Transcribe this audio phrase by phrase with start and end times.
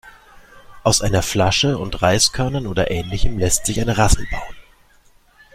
[0.83, 4.55] Aus einer Flasche und Reiskörnern oder Ähnlichem lässt sich eine Rassel bauen.